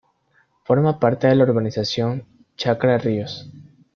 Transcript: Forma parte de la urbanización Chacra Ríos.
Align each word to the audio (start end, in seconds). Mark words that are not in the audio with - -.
Forma 0.63 0.99
parte 0.99 1.27
de 1.27 1.35
la 1.35 1.43
urbanización 1.43 2.25
Chacra 2.57 2.97
Ríos. 2.97 3.51